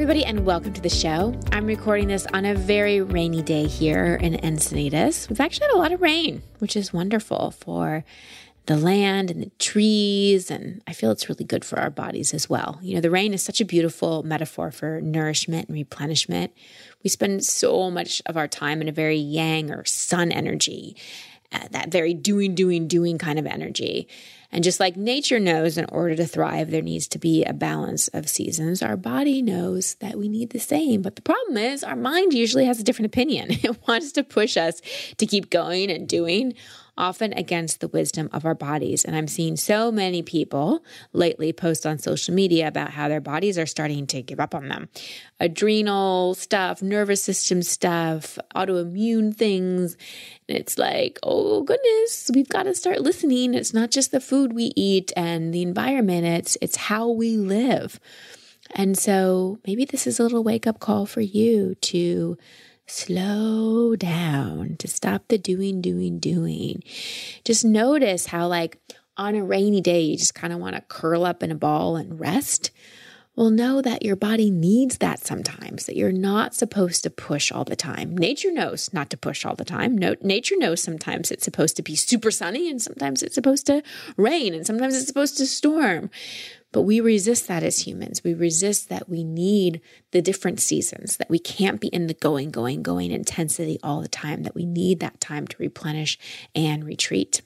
[0.00, 1.38] Everybody, and welcome to the show.
[1.52, 5.28] I'm recording this on a very rainy day here in Encinitas.
[5.28, 8.02] We've actually had a lot of rain, which is wonderful for
[8.64, 10.50] the land and the trees.
[10.50, 12.78] And I feel it's really good for our bodies as well.
[12.80, 16.54] You know, the rain is such a beautiful metaphor for nourishment and replenishment.
[17.04, 20.96] We spend so much of our time in a very yang or sun energy,
[21.52, 24.08] uh, that very doing, doing, doing kind of energy.
[24.52, 28.08] And just like nature knows in order to thrive, there needs to be a balance
[28.08, 31.02] of seasons, our body knows that we need the same.
[31.02, 33.50] But the problem is, our mind usually has a different opinion.
[33.70, 34.80] It wants to push us
[35.18, 36.54] to keep going and doing
[37.00, 39.04] often against the wisdom of our bodies.
[39.04, 43.58] And I'm seeing so many people lately post on social media about how their bodies
[43.58, 44.88] are starting to give up on them.
[45.40, 49.96] Adrenal stuff, nervous system stuff, autoimmune things.
[50.48, 53.54] And it's like, oh goodness, we've got to start listening.
[53.54, 57.98] It's not just the food we eat and the environment, it's it's how we live.
[58.72, 62.36] And so maybe this is a little wake up call for you to
[62.90, 66.82] slow down, to stop the doing, doing, doing.
[67.44, 68.78] Just notice how, like,
[69.16, 71.96] on a rainy day, you just kind of want to curl up in a ball
[71.96, 72.70] and rest.
[73.36, 77.64] Well, know that your body needs that sometimes, that you're not supposed to push all
[77.64, 78.16] the time.
[78.16, 79.96] Nature knows not to push all the time.
[79.96, 83.82] No, nature knows sometimes it's supposed to be super sunny and sometimes it's supposed to
[84.16, 86.10] rain and sometimes it's supposed to storm.
[86.72, 88.22] But we resist that as humans.
[88.22, 89.80] We resist that we need
[90.12, 94.08] the different seasons, that we can't be in the going, going, going intensity all the
[94.08, 96.18] time, that we need that time to replenish
[96.54, 97.42] and retreat.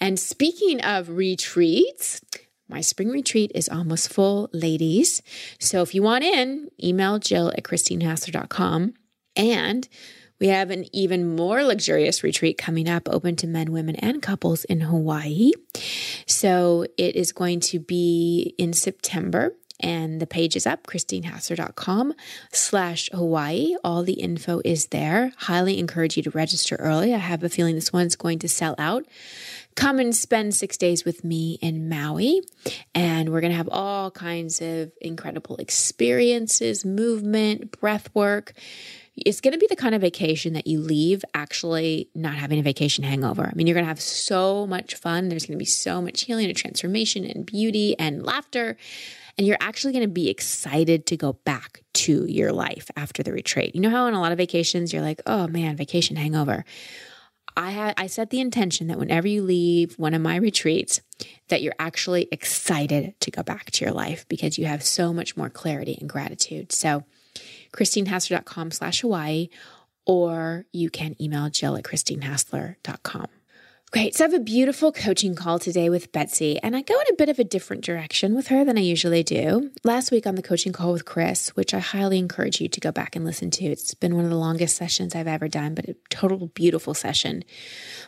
[0.00, 2.20] And speaking of retreats,
[2.68, 5.22] my spring retreat is almost full, ladies.
[5.60, 8.94] So if you want in, email Jill at ChristineHassler.com.
[9.36, 9.88] And
[10.40, 14.64] we have an even more luxurious retreat coming up, open to men, women, and couples
[14.64, 15.52] in Hawaii.
[16.26, 22.14] So it is going to be in September and the page is up christinehassler.com
[22.52, 23.74] slash hawaii.
[23.82, 25.32] All the info is there.
[25.36, 27.12] Highly encourage you to register early.
[27.12, 29.04] I have a feeling this one's going to sell out.
[29.74, 32.42] Come and spend six days with me in maui
[32.94, 38.52] and we're going to have all kinds of incredible experiences movement breath work
[39.16, 42.62] it's going to be the kind of vacation that you leave actually not having a
[42.62, 43.44] vacation hangover.
[43.44, 45.28] I mean, you're going to have so much fun.
[45.28, 48.76] There's going to be so much healing and transformation and beauty and laughter.
[49.38, 53.32] And you're actually going to be excited to go back to your life after the
[53.32, 53.74] retreat.
[53.74, 56.64] You know how on a lot of vacations, you're like, oh man, vacation hangover.
[57.56, 61.00] I had I set the intention that whenever you leave one of my retreats,
[61.48, 65.36] that you're actually excited to go back to your life because you have so much
[65.36, 66.72] more clarity and gratitude.
[66.72, 67.04] So
[67.74, 69.48] christinehassler.com slash Hawaii,
[70.06, 73.26] or you can email Jill at christinehassler.com.
[73.94, 74.16] Great.
[74.16, 77.16] So I have a beautiful coaching call today with Betsy, and I go in a
[77.16, 79.70] bit of a different direction with her than I usually do.
[79.84, 82.90] Last week on the coaching call with Chris, which I highly encourage you to go
[82.90, 83.64] back and listen to.
[83.66, 87.44] It's been one of the longest sessions I've ever done, but a total beautiful session.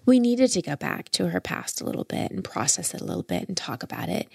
[0.04, 3.04] We needed to go back to her past a little bit and process it a
[3.04, 4.28] little bit and talk about it.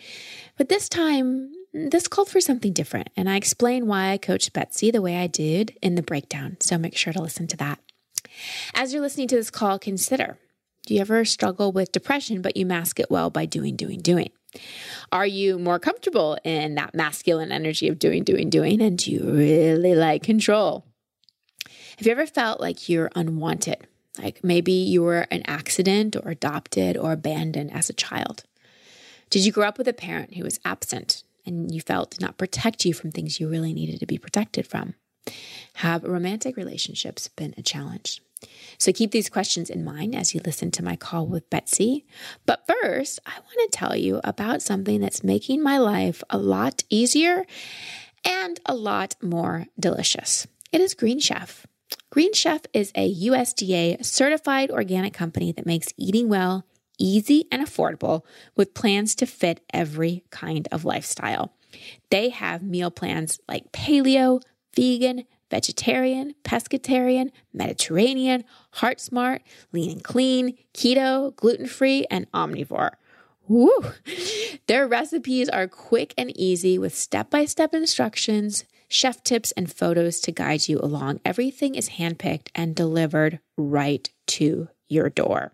[0.57, 4.91] But this time, this called for something different, and I explain why I coached Betsy
[4.91, 6.57] the way I did in the breakdown.
[6.59, 7.79] So make sure to listen to that.
[8.73, 10.37] As you're listening to this call, consider
[10.85, 14.31] do you ever struggle with depression, but you mask it well by doing, doing, doing?
[15.11, 18.81] Are you more comfortable in that masculine energy of doing, doing, doing?
[18.81, 20.85] And do you really like control?
[21.97, 23.87] Have you ever felt like you're unwanted?
[24.17, 28.43] Like maybe you were an accident or adopted or abandoned as a child?
[29.29, 32.37] Did you grow up with a parent who was absent and you felt did not
[32.37, 34.95] protect you from things you really needed to be protected from?
[35.75, 38.21] Have romantic relationships been a challenge?
[38.77, 42.05] So keep these questions in mind as you listen to my call with Betsy.
[42.45, 46.83] But first, I want to tell you about something that's making my life a lot
[46.89, 47.45] easier
[48.25, 50.47] and a lot more delicious.
[50.71, 51.67] It is Green Chef.
[52.09, 56.65] Green Chef is a USDA certified organic company that makes eating well
[57.01, 58.23] easy and affordable
[58.55, 61.53] with plans to fit every kind of lifestyle.
[62.09, 64.41] They have meal plans like paleo,
[64.75, 69.41] vegan, vegetarian, pescatarian, Mediterranean, heart smart,
[69.73, 72.91] lean and clean, keto, gluten free, and omnivore.
[73.47, 73.83] Woo.
[74.67, 80.21] Their recipes are quick and easy with step by step instructions, chef tips, and photos
[80.21, 81.19] to guide you along.
[81.25, 85.53] Everything is handpicked and delivered right to your door.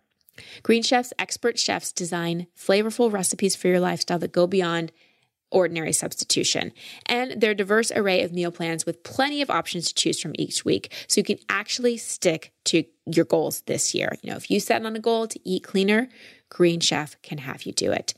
[0.64, 4.92] Green Chef's expert chefs design flavorful recipes for your lifestyle that go beyond
[5.52, 6.74] ordinary substitution.
[7.06, 10.66] And their diverse array of meal plans with plenty of options to choose from each
[10.66, 10.94] week.
[11.08, 14.16] So you can actually stick to your goals this year.
[14.22, 16.10] You know, if you set on a goal to eat cleaner,
[16.50, 18.14] Green Chef can have you do it.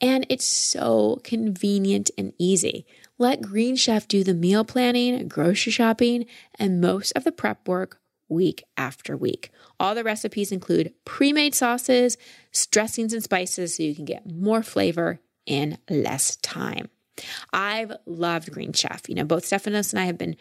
[0.00, 2.86] And it's so convenient and easy.
[3.18, 6.26] Let Green Chef do the meal planning, grocery shopping,
[6.58, 9.50] and most of the prep work week after week.
[9.78, 12.16] All the recipes include pre made sauces,
[12.70, 16.88] dressings, and spices so you can get more flavor in less time.
[17.52, 19.08] I've loved Green Chef.
[19.08, 20.36] You know, both Stephanos and I have been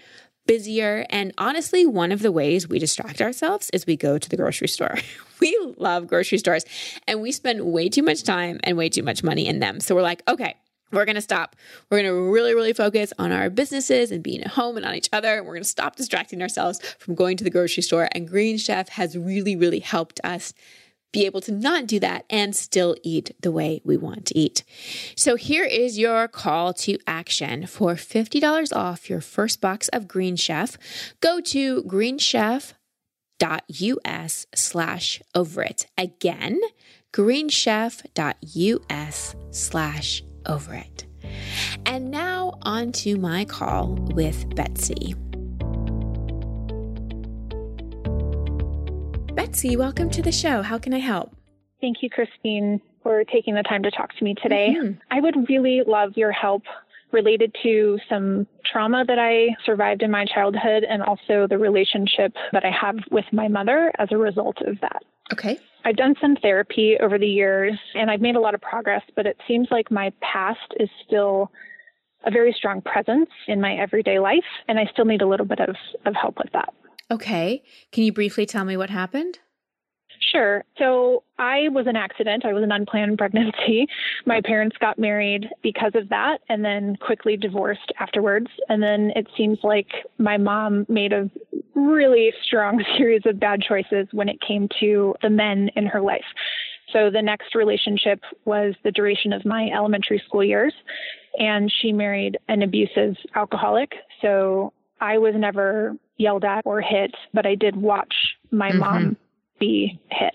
[0.45, 1.05] busier.
[1.09, 4.67] And honestly, one of the ways we distract ourselves is we go to the grocery
[4.67, 4.97] store.
[5.39, 6.65] we love grocery stores
[7.07, 9.79] and we spend way too much time and way too much money in them.
[9.79, 10.55] So we're like, okay,
[10.91, 11.55] we're going to stop.
[11.89, 14.93] We're going to really, really focus on our businesses and being at home and on
[14.95, 15.37] each other.
[15.37, 18.07] And we're going to stop distracting ourselves from going to the grocery store.
[18.11, 20.53] And Green Chef has really, really helped us
[21.11, 24.63] be able to not do that and still eat the way we want to eat.
[25.15, 27.65] So here is your call to action.
[27.67, 30.77] For $50 off your first box of Green Chef,
[31.21, 32.73] go to greenchef.us
[34.53, 35.87] slash over it.
[35.97, 36.59] Again,
[37.13, 40.34] greenchef.us slash over
[40.73, 41.05] it.
[41.85, 45.15] And now on to my call with Betsy.
[49.33, 50.61] Betsy, welcome to the show.
[50.61, 51.35] How can I help?
[51.81, 54.75] Thank you, Christine, for taking the time to talk to me today.
[54.77, 54.99] Mm-hmm.
[55.11, 56.63] I would really love your help
[57.11, 62.65] related to some trauma that I survived in my childhood and also the relationship that
[62.65, 65.03] I have with my mother as a result of that.
[65.31, 65.59] Okay.
[65.83, 69.25] I've done some therapy over the years and I've made a lot of progress, but
[69.25, 71.51] it seems like my past is still
[72.25, 75.59] a very strong presence in my everyday life, and I still need a little bit
[75.59, 75.75] of,
[76.05, 76.73] of help with that.
[77.11, 77.63] Okay.
[77.91, 79.39] Can you briefly tell me what happened?
[80.31, 80.63] Sure.
[80.77, 82.45] So I was an accident.
[82.45, 83.87] I was an unplanned pregnancy.
[84.25, 88.47] My parents got married because of that and then quickly divorced afterwards.
[88.69, 91.29] And then it seems like my mom made a
[91.73, 96.25] really strong series of bad choices when it came to the men in her life.
[96.93, 100.73] So the next relationship was the duration of my elementary school years.
[101.37, 103.91] And she married an abusive alcoholic.
[104.21, 104.71] So
[105.01, 108.13] I was never yelled at or hit, but I did watch
[108.51, 108.79] my mm-hmm.
[108.79, 109.17] mom
[109.59, 110.33] be hit.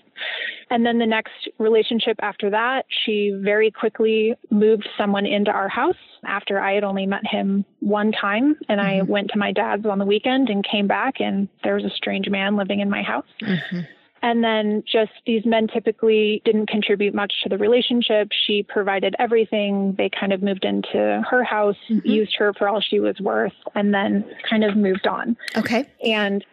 [0.69, 5.95] And then the next relationship after that, she very quickly moved someone into our house
[6.25, 8.55] after I had only met him one time.
[8.69, 8.99] And mm-hmm.
[8.99, 11.89] I went to my dad's on the weekend and came back, and there was a
[11.89, 13.25] strange man living in my house.
[13.41, 13.79] Mm-hmm.
[14.23, 18.29] And then just these men typically didn't contribute much to the relationship.
[18.45, 19.95] She provided everything.
[19.97, 22.07] They kind of moved into her house, mm-hmm.
[22.07, 25.35] used her for all she was worth, and then kind of moved on.
[25.57, 25.89] Okay.
[26.05, 26.45] And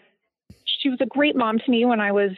[0.64, 2.30] she was a great mom to me when I was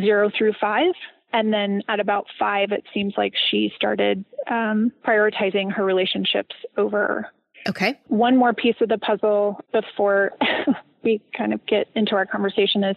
[0.00, 0.92] zero through five.
[1.32, 7.28] And then at about five, it seems like she started um, prioritizing her relationships over.
[7.68, 7.98] Okay.
[8.06, 10.32] One more piece of the puzzle before
[11.02, 12.96] we kind of get into our conversation is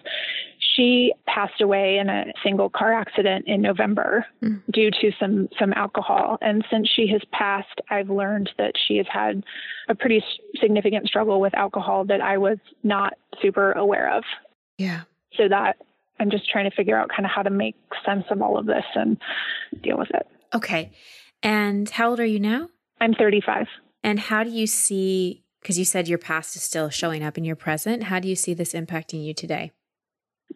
[0.75, 4.61] she passed away in a single car accident in November mm.
[4.71, 9.05] due to some some alcohol and since she has passed I've learned that she has
[9.11, 9.43] had
[9.87, 10.23] a pretty
[10.59, 14.23] significant struggle with alcohol that I was not super aware of.
[14.77, 15.01] Yeah.
[15.35, 15.77] So that
[16.19, 18.65] I'm just trying to figure out kind of how to make sense of all of
[18.65, 19.17] this and
[19.81, 20.27] deal with it.
[20.53, 20.91] Okay.
[21.43, 22.69] And how old are you now?
[22.99, 23.67] I'm 35.
[24.03, 27.43] And how do you see, because you said your past is still showing up in
[27.43, 29.71] your present, how do you see this impacting you today?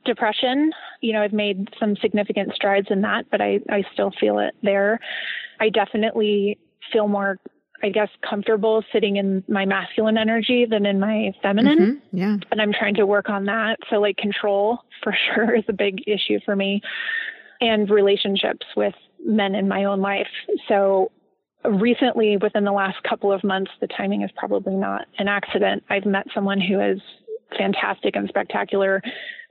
[0.06, 4.40] Depression, you know, I've made some significant strides in that, but I, I still feel
[4.40, 5.00] it there.
[5.60, 6.58] I definitely
[6.92, 7.38] feel more
[7.84, 12.02] I guess, comfortable sitting in my masculine energy than in my feminine.
[12.14, 12.18] Mm-hmm.
[12.18, 12.38] Yeah.
[12.50, 13.78] And I'm trying to work on that.
[13.90, 16.82] So, like, control for sure is a big issue for me,
[17.60, 18.94] and relationships with
[19.26, 20.28] men in my own life.
[20.70, 21.12] So,
[21.66, 25.84] recently, within the last couple of months, the timing is probably not an accident.
[25.90, 27.02] I've met someone who is
[27.58, 29.02] fantastic and spectacular.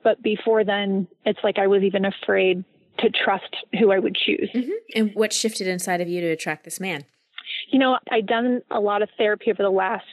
[0.02, 2.64] But before then, it's like I was even afraid
[2.98, 4.50] to trust who I would choose.
[4.54, 4.70] Mm-hmm.
[4.94, 7.04] And what shifted inside of you to attract this man?
[7.68, 10.04] You know, I've done a lot of therapy over the last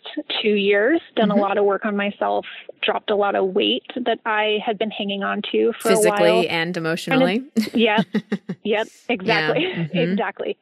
[0.41, 1.38] two years, done mm-hmm.
[1.38, 2.46] a lot of work on myself,
[2.81, 6.75] dropped a lot of weight that I had been hanging on to for physically and
[6.75, 7.39] emotionally.
[7.39, 8.03] Kind of, yeah.
[8.63, 8.88] yep.
[9.08, 9.63] Exactly.
[9.63, 9.75] Yeah.
[9.89, 10.12] Mm-hmm.
[10.12, 10.58] Exactly.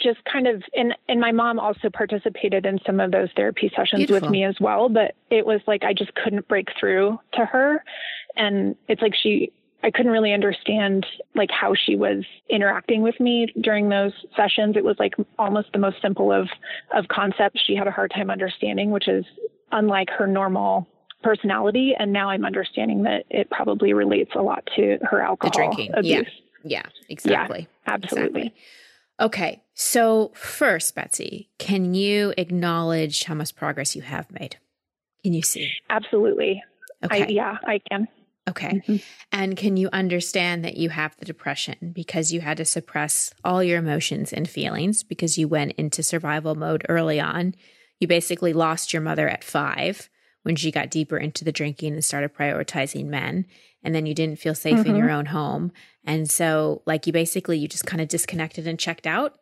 [0.00, 4.00] Just kind of, and, and my mom also participated in some of those therapy sessions
[4.00, 4.26] Beautiful.
[4.26, 4.88] with me as well.
[4.88, 7.82] But it was like I just couldn't break through to her.
[8.34, 9.52] And it's like she
[9.82, 14.76] I couldn't really understand like how she was interacting with me during those sessions.
[14.76, 16.48] It was like almost the most simple of
[16.94, 19.24] of concepts she had a hard time understanding, which is
[19.72, 20.86] unlike her normal
[21.22, 21.94] personality.
[21.98, 25.94] And now I'm understanding that it probably relates a lot to her alcohol the drinking.
[25.94, 26.26] abuse.
[26.64, 27.68] Yeah, yeah, exactly.
[27.86, 28.40] Yeah, absolutely.
[28.42, 28.62] Exactly.
[29.18, 34.56] Okay, so first, Betsy, can you acknowledge how much progress you have made?
[35.24, 35.72] Can you see?
[35.88, 36.62] Absolutely.
[37.02, 37.24] Okay.
[37.24, 38.08] I, yeah, I can.
[38.48, 38.80] Okay.
[38.86, 39.02] Mhm.
[39.32, 43.62] And can you understand that you have the depression because you had to suppress all
[43.62, 47.54] your emotions and feelings because you went into survival mode early on?
[47.98, 50.08] You basically lost your mother at five
[50.42, 53.46] when she got deeper into the drinking and started prioritizing men.
[53.82, 54.98] And then you didn't feel safe in Mhm.
[54.98, 55.72] your own home.
[56.04, 59.38] And so, like, you basically, you just kind of disconnected and checked out.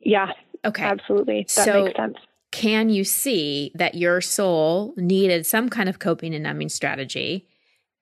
[0.00, 0.32] Yeah,
[0.64, 0.84] Okay.
[0.84, 1.42] absolutely.
[1.54, 2.16] That So- makes sense.
[2.50, 7.46] Can you see that your soul needed some kind of coping and numbing strategy?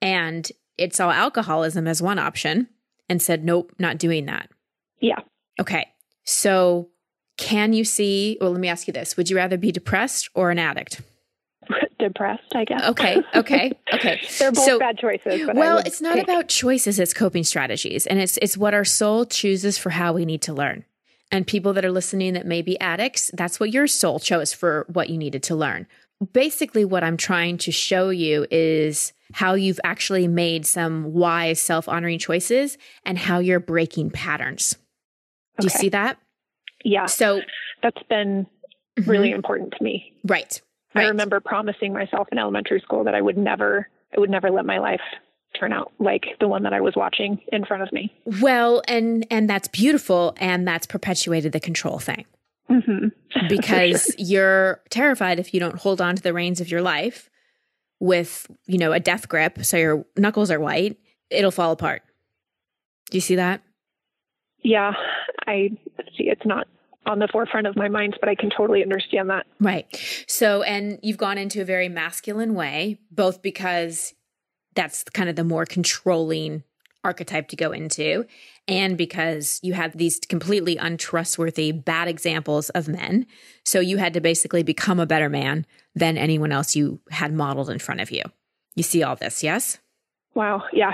[0.03, 2.69] And it saw alcoholism as one option
[3.09, 4.51] and said, nope, not doing that.
[5.01, 5.21] Yeah.
[5.61, 5.87] Okay.
[6.25, 6.89] So,
[7.37, 8.39] can you see?
[8.41, 11.03] Well, let me ask you this Would you rather be depressed or an addict?
[11.99, 12.83] Depressed, I guess.
[12.91, 13.23] Okay.
[13.35, 13.73] Okay.
[13.95, 14.21] Okay.
[14.39, 15.47] They're both So- bad choices.
[15.47, 18.07] But well, it's not take- about choices, it's coping strategies.
[18.07, 20.85] And it's it's what our soul chooses for how we need to learn.
[21.33, 24.85] And people that are listening that may be addicts, that's what your soul chose for
[24.93, 25.87] what you needed to learn.
[26.33, 31.89] Basically, what I'm trying to show you is how you've actually made some wise, self
[31.89, 34.77] honoring choices and how you're breaking patterns.
[35.59, 36.19] Do you see that?
[36.85, 37.41] Yeah, So,
[37.83, 38.47] that's been
[38.99, 39.11] mm-hmm.
[39.11, 40.13] really important to me.
[40.25, 40.61] right.
[40.95, 41.09] I Right.
[41.09, 44.79] remember promising myself in elementary school that I would never, I would never let my
[44.79, 45.03] life
[45.59, 48.13] turn out like the one that I was watching in front of me.
[48.41, 52.25] Well, and and that's beautiful and that's perpetuated the control thing.
[52.69, 53.09] Hmm
[53.49, 57.31] because you're terrified if you don't hold on to the reins of your life
[58.01, 60.99] with, you know, a death grip so your knuckles are white,
[61.31, 62.03] it'll fall apart.
[63.11, 63.63] Do you see that?
[64.67, 64.95] yeah,
[65.47, 65.71] I
[66.17, 66.25] see.
[66.25, 66.67] It's not
[67.07, 69.47] on the forefront of my mind, but I can totally understand that.
[69.61, 69.87] Right.
[70.27, 74.13] So, and you've gone into a very masculine way, both because
[74.75, 76.65] that's kind of the more controlling
[77.07, 78.27] archetype to go into,
[78.69, 83.27] and because you had these completely untrustworthy, bad examples of men.
[83.65, 87.71] So, you had to basically become a better man than anyone else you had modeled
[87.71, 88.23] in front of you.
[88.75, 89.79] You see all this, yes?
[90.35, 90.65] Wow.
[90.73, 90.93] Yeah,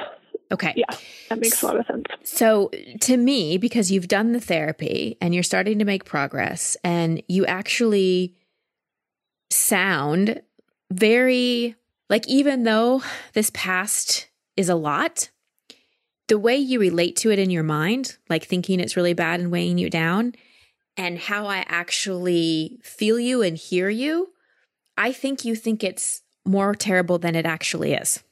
[0.52, 0.74] Okay.
[0.76, 0.94] Yeah.
[1.30, 2.04] that makes a lot of sense.
[2.24, 7.22] So, to me, because you've done the therapy and you're starting to make progress, and
[7.26, 8.36] you actually
[9.50, 10.42] sound
[10.92, 11.74] very
[12.10, 13.02] like, even though
[13.32, 15.30] this past is a lot,
[16.32, 19.52] the way you relate to it in your mind, like thinking it's really bad and
[19.52, 20.32] weighing you down,
[20.96, 24.30] and how I actually feel you and hear you,
[24.96, 28.22] I think you think it's more terrible than it actually is.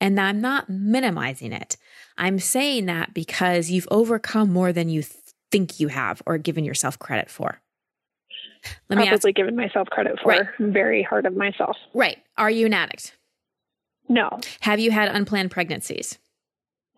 [0.00, 1.76] And I'm not minimizing it.
[2.18, 5.14] I'm saying that because you've overcome more than you th-
[5.52, 7.60] think you have or given yourself credit for.
[8.88, 10.30] Let me ask Probably given myself credit for.
[10.30, 10.46] Right.
[10.58, 11.76] Very hard of myself.
[11.94, 12.18] right.
[12.36, 13.16] Are you an addict?
[14.08, 16.18] No, Have you had unplanned pregnancies?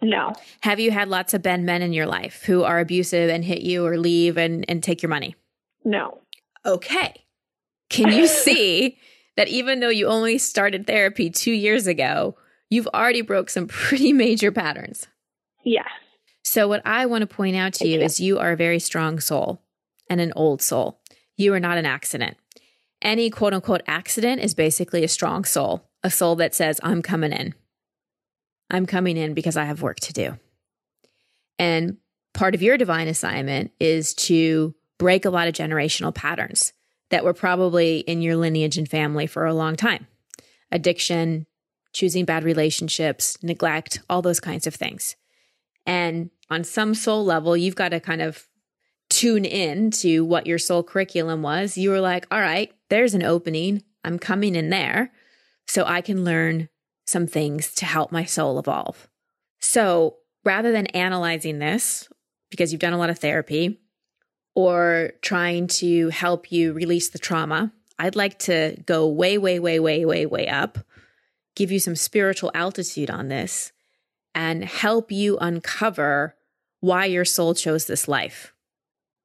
[0.05, 3.45] No, Have you had lots of bad men in your life who are abusive and
[3.45, 5.35] hit you or leave and, and take your money?
[5.85, 6.21] no.
[6.67, 7.25] Okay.
[7.91, 8.97] Can you see
[9.37, 12.37] that even though you only started therapy two years ago,
[12.71, 15.07] you've already broke some pretty major patterns?
[15.63, 15.89] Yes.
[16.43, 18.05] So, what I want to point out to you you.
[18.05, 19.61] is you are a very strong soul
[20.09, 21.01] and an old soul.
[21.37, 22.37] You are not an accident.
[23.03, 27.33] Any quote unquote accident is basically a strong soul, a soul that says, I'm coming
[27.33, 27.55] in.
[28.75, 30.37] I'm coming in because I have work to do.
[31.61, 31.99] And
[32.33, 36.73] part of your divine assignment is to break a lot of generational patterns
[37.11, 40.09] that were probably in your lineage and family for a long time
[40.73, 41.47] addiction,
[41.93, 45.15] choosing bad relationships, neglect, all those kinds of things.
[45.87, 48.49] And on some soul level, you've got to kind of
[49.09, 51.79] tune in to what your soul curriculum was.
[51.79, 53.85] You were like, all right, there's an opening.
[54.03, 55.13] I'm coming in there
[55.69, 56.69] so I can learn
[57.05, 59.09] some things to help my soul evolve.
[59.61, 62.09] So rather than analyzing this,
[62.51, 63.81] because you've done a lot of therapy,
[64.55, 69.81] or trying to help you release the trauma, I'd like to go way, way, way,
[69.81, 70.79] way, way, way up,
[71.57, 73.73] give you some spiritual altitude on this,
[74.35, 76.35] and help you uncover
[76.81, 78.53] why your soul chose this life.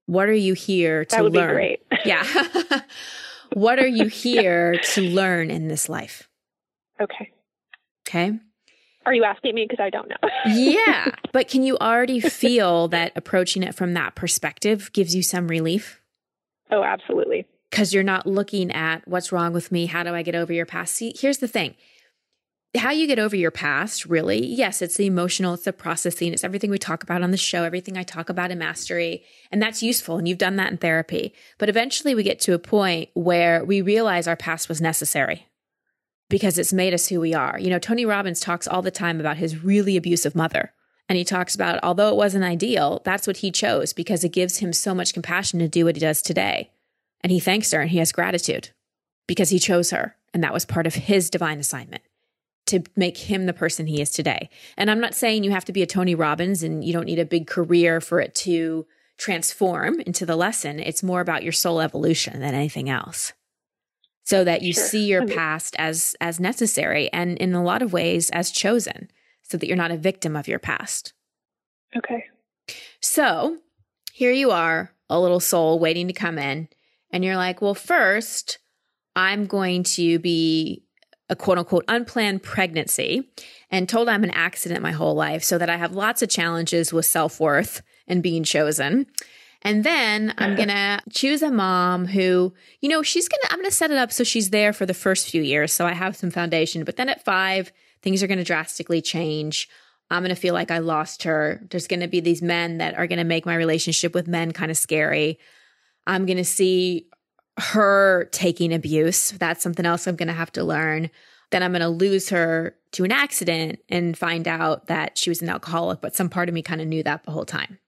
[0.06, 1.50] What are you here to That would learn?
[1.50, 1.80] be great.
[2.06, 2.26] Yeah.
[3.54, 6.30] what are you here to learn in this life?
[7.02, 7.32] Okay.
[8.10, 8.40] Okay.
[9.06, 9.66] Are you asking me?
[9.70, 10.16] Because I don't know.
[10.46, 11.12] Yeah.
[11.32, 16.02] but can you already feel that approaching it from that perspective gives you some relief?
[16.72, 17.46] oh, absolutely.
[17.70, 19.86] Because you're not looking at what's wrong with me.
[19.88, 20.96] How do I get over your past?
[20.96, 21.76] See, here's the thing
[22.78, 26.44] how you get over your past, really, yes, it's the emotional, it's the processing, it's
[26.44, 29.24] everything we talk about on the show, everything I talk about in mastery.
[29.52, 30.18] And that's useful.
[30.18, 31.34] And you've done that in therapy.
[31.58, 35.48] But eventually we get to a point where we realize our past was necessary
[36.30, 37.60] because it's made us who we are.
[37.60, 40.74] You know, Tony Robbins talks all the time about his really abusive mother.
[41.10, 44.58] And he talks about, although it wasn't ideal, that's what he chose because it gives
[44.58, 46.70] him so much compassion to do what he does today.
[47.22, 48.70] And he thanks her and he has gratitude
[49.28, 50.16] because he chose her.
[50.34, 52.04] And that was part of his divine assignment
[52.68, 54.50] to make him the person he is today.
[54.78, 57.18] And I'm not saying you have to be a Tony Robbins and you don't need
[57.18, 58.86] a big career for it to
[59.18, 60.80] transform into the lesson.
[60.80, 63.34] It's more about your soul evolution than anything else.
[64.30, 64.84] So that you sure.
[64.84, 69.10] see your past as as necessary and in a lot of ways as chosen
[69.42, 71.14] so that you're not a victim of your past.
[71.98, 72.26] Okay.
[73.02, 73.58] So,
[74.14, 76.70] here you are, a little soul waiting to come in
[77.12, 78.60] and you're like, "Well, first,
[79.16, 80.84] I'm going to be
[81.28, 83.32] a quote unquote unplanned pregnancy
[83.72, 86.94] and told I'm an accident my whole life so that I have lots of challenges
[86.94, 89.08] with self worth and being chosen.
[89.62, 93.60] And then I'm going to choose a mom who, you know, she's going to, I'm
[93.60, 95.74] going to set it up so she's there for the first few years.
[95.74, 96.86] So I have some foundation.
[96.86, 99.68] But then at five, things are going to drastically change.
[100.10, 101.62] I'm going to feel like I lost her.
[101.70, 104.54] There's going to be these men that are going to make my relationship with men
[104.54, 105.38] kind of scary.
[106.08, 107.08] I'm going to see
[107.58, 109.32] her taking abuse.
[109.32, 111.10] That's something else I'm going to have to learn.
[111.52, 115.42] Then I'm going to lose her to an accident and find out that she was
[115.42, 117.80] an alcoholic, but some part of me kind of knew that the whole time.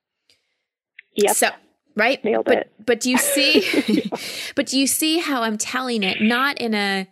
[1.16, 1.36] Yep.
[1.36, 1.50] So,
[1.96, 2.24] right?
[2.24, 2.72] Nailed but, it.
[2.86, 4.10] But do you see
[4.56, 7.08] but do you see how I'm telling it not in a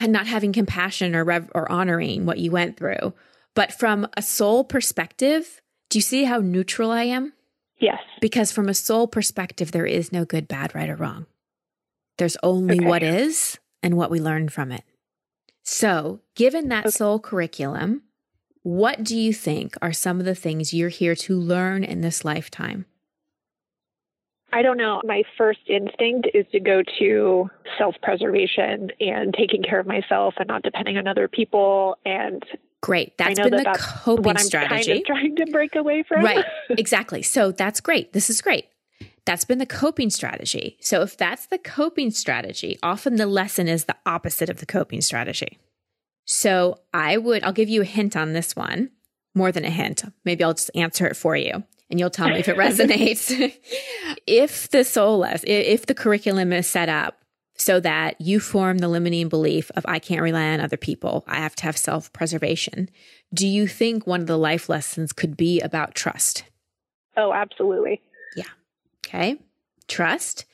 [0.00, 3.12] and not having compassion or rev, or honoring what you went through,
[3.54, 7.34] but from a soul perspective, do you see how neutral I am?
[7.78, 7.98] Yes.
[8.20, 11.26] Because from a soul perspective, there is no good, bad, right, or wrong.
[12.18, 12.86] There's only okay.
[12.86, 14.84] what is and what we learn from it.
[15.64, 16.90] So, given that okay.
[16.90, 18.02] soul curriculum,
[18.62, 22.24] what do you think are some of the things you're here to learn in this
[22.24, 22.86] lifetime?
[24.52, 25.00] I don't know.
[25.04, 30.48] My first instinct is to go to self preservation and taking care of myself and
[30.48, 31.96] not depending on other people.
[32.04, 32.42] And
[32.80, 33.16] great.
[33.18, 34.90] That's been that the that's coping strategy.
[34.90, 36.24] Kind of trying to break away from.
[36.24, 36.44] Right.
[36.70, 37.22] exactly.
[37.22, 38.12] So that's great.
[38.12, 38.66] This is great.
[39.24, 40.78] That's been the coping strategy.
[40.80, 45.02] So if that's the coping strategy, often the lesson is the opposite of the coping
[45.02, 45.58] strategy.
[46.24, 48.90] So I would, I'll give you a hint on this one,
[49.34, 50.04] more than a hint.
[50.24, 53.30] Maybe I'll just answer it for you and you'll tell me if it resonates.
[54.26, 57.18] if the soul if the curriculum is set up
[57.56, 61.36] so that you form the limiting belief of I can't rely on other people, I
[61.36, 62.88] have to have self preservation,
[63.34, 66.44] do you think one of the life lessons could be about trust?
[67.16, 68.00] Oh, absolutely.
[68.36, 68.44] Yeah.
[69.04, 69.36] Okay.
[69.88, 70.46] Trust.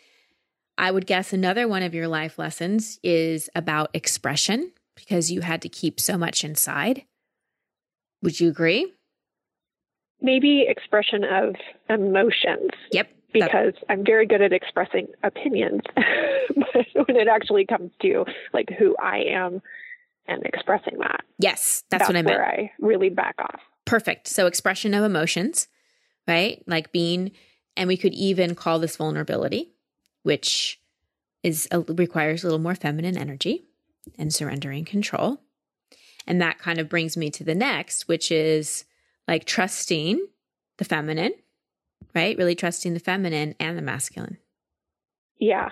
[0.79, 5.63] I would guess another one of your life lessons is about expression because you had
[5.63, 7.05] to keep so much inside.
[8.23, 8.93] Would you agree?
[10.21, 11.55] Maybe expression of
[11.89, 12.71] emotions.
[12.93, 13.11] Yep.
[13.33, 15.83] Because I'm very good at expressing opinions.
[15.95, 18.25] but when it actually comes to
[18.55, 19.61] like who I am
[20.27, 21.21] and expressing that.
[21.39, 22.39] Yes, that's, that's what I meant.
[22.39, 23.61] Where I really back off.
[23.85, 24.27] Perfect.
[24.27, 25.69] So expression of emotions,
[26.27, 26.63] right?
[26.67, 27.33] Like being
[27.77, 29.73] and we could even call this vulnerability,
[30.23, 30.81] which
[31.43, 33.67] is a, requires a little more feminine energy
[34.19, 35.41] and surrendering control.
[36.27, 38.85] And that kind of brings me to the next, which is
[39.27, 40.27] like trusting
[40.79, 41.33] the feminine,
[42.15, 42.37] right?
[42.37, 44.39] Really trusting the feminine and the masculine.
[45.39, 45.71] Yeah,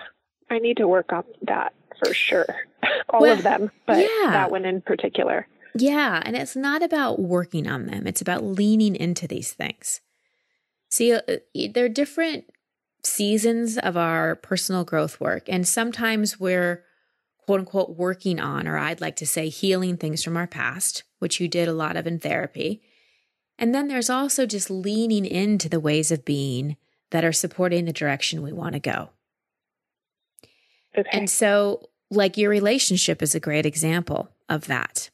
[0.49, 2.47] I need to work on that for sure.
[3.09, 4.31] All well, of them, but yeah.
[4.31, 5.47] that one in particular.
[5.77, 10.01] Yeah, and it's not about working on them, it's about leaning into these things.
[10.89, 11.21] See, uh,
[11.73, 12.45] they're different
[13.05, 15.43] seasons of our personal growth work.
[15.47, 16.83] And sometimes we're
[17.39, 21.39] quote unquote working on, or I'd like to say healing things from our past, which
[21.39, 22.81] you did a lot of in therapy.
[23.57, 26.77] And then there's also just leaning into the ways of being
[27.11, 29.09] that are supporting the direction we want to go.
[30.97, 31.09] Okay.
[31.11, 35.09] And so, like your relationship is a great example of that.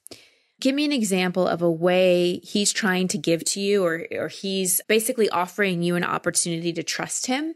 [0.59, 4.27] Give me an example of a way he's trying to give to you, or, or
[4.27, 7.55] he's basically offering you an opportunity to trust him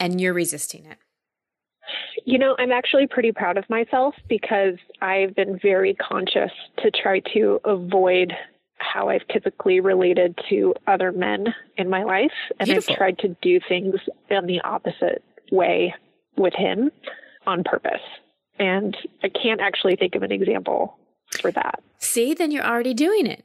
[0.00, 0.98] and you're resisting it.
[2.24, 7.20] You know, I'm actually pretty proud of myself because I've been very conscious to try
[7.34, 8.32] to avoid
[8.80, 12.32] how I've typically related to other men in my life.
[12.58, 12.94] And Beautiful.
[12.94, 13.96] I've tried to do things
[14.28, 15.94] in the opposite way
[16.36, 16.90] with him
[17.46, 18.00] on purpose.
[18.58, 20.98] And I can't actually think of an example
[21.40, 21.82] for that.
[21.98, 23.44] See, then you're already doing it,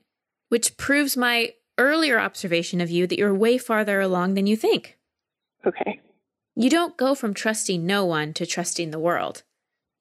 [0.49, 4.97] which proves my earlier observation of you that you're way farther along than you think.
[5.65, 5.99] Okay.
[6.55, 9.43] You don't go from trusting no one to trusting the world.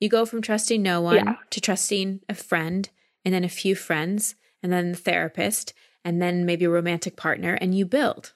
[0.01, 1.35] You go from trusting no one yeah.
[1.51, 2.89] to trusting a friend
[3.25, 4.35] and then a few friends,
[4.65, 5.75] and then the therapist,
[6.05, 8.33] and then maybe a romantic partner, and you build.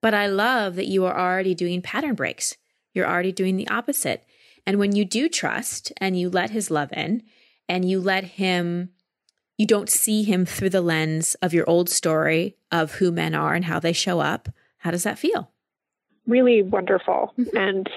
[0.00, 2.56] But I love that you are already doing pattern breaks.
[2.94, 4.24] You're already doing the opposite.
[4.66, 7.24] And when you do trust and you let his love in
[7.68, 8.90] and you let him,
[9.58, 13.54] you don't see him through the lens of your old story of who men are
[13.54, 15.50] and how they show up, how does that feel?
[16.26, 17.56] Really wonderful mm-hmm.
[17.56, 17.90] and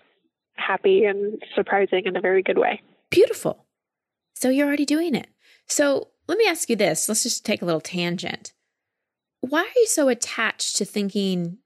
[0.55, 2.81] happy and surprising in a very good way.
[3.09, 3.65] Beautiful.
[4.33, 5.27] So you're already doing it.
[5.67, 7.07] So let me ask you this.
[7.07, 8.53] Let's just take a little tangent.
[9.41, 11.57] Why are you so attached to thinking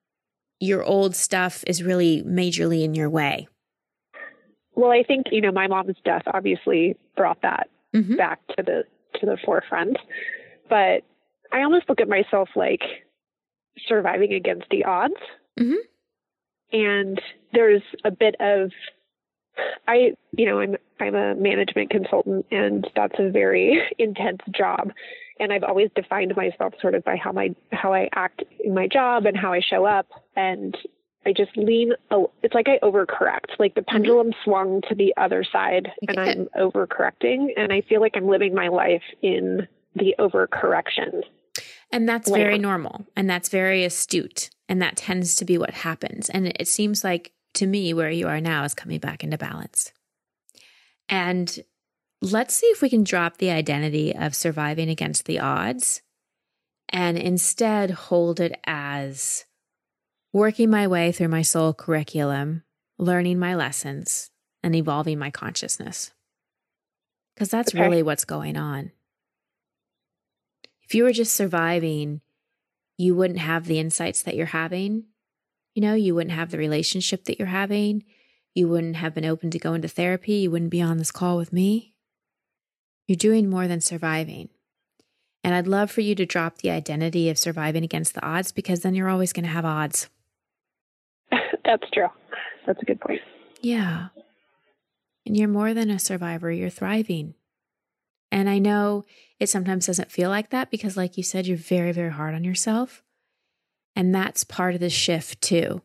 [0.59, 3.47] your old stuff is really majorly in your way?
[4.73, 8.15] Well, I think, you know, my mom's death obviously brought that mm-hmm.
[8.15, 8.83] back to the
[9.19, 9.97] to the forefront.
[10.69, 11.03] But
[11.51, 12.81] I almost look at myself like
[13.87, 15.15] surviving against the odds.
[15.59, 15.75] Mm-hmm.
[16.73, 17.21] And
[17.53, 18.71] there's a bit of
[19.87, 24.91] I, you know, I'm I'm a management consultant, and that's a very intense job.
[25.39, 28.87] And I've always defined myself sort of by how my how I act in my
[28.87, 30.07] job and how I show up.
[30.35, 30.75] And
[31.25, 31.91] I just lean.
[32.09, 33.59] Oh, it's like I overcorrect.
[33.59, 33.91] Like the mm-hmm.
[33.91, 37.47] pendulum swung to the other side, and I'm overcorrecting.
[37.57, 41.23] And I feel like I'm living my life in the overcorrection.
[41.91, 46.29] And that's very normal, and that's very astute, and that tends to be what happens.
[46.29, 49.91] And it seems like to me, where you are now is coming back into balance.
[51.09, 51.59] And
[52.21, 56.01] let's see if we can drop the identity of surviving against the odds
[56.89, 59.45] and instead hold it as
[60.33, 62.63] working my way through my soul curriculum,
[62.97, 64.29] learning my lessons,
[64.63, 66.11] and evolving my consciousness.
[67.35, 67.81] Because that's okay.
[67.81, 68.91] really what's going on.
[70.83, 72.21] If you were just surviving,
[72.97, 75.05] you wouldn't have the insights that you're having
[75.77, 78.03] you know, you wouldn't have the relationship that you're having.
[78.55, 80.33] You wouldn't have been open to go into therapy.
[80.33, 81.93] You wouldn't be on this call with me.
[83.05, 84.49] You're doing more than surviving.
[85.43, 88.79] And I'd love for you to drop the identity of surviving against the odds because
[88.79, 90.09] then you're always going to have odds.
[91.63, 92.07] That's true.
[92.65, 93.21] That's a good point.
[93.61, 94.07] Yeah.
[95.27, 97.35] And you're more than a survivor, you're thriving.
[98.31, 99.05] And I know
[99.39, 102.43] it sometimes doesn't feel like that because, like you said, you're very, very hard on
[102.43, 103.03] yourself.
[103.97, 105.81] And that's part of the shift too,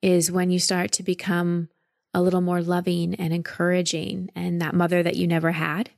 [0.00, 1.68] is when you start to become
[2.14, 5.90] a little more loving and encouraging and that mother that you never had,